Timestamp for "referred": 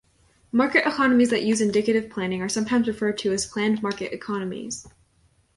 2.87-3.19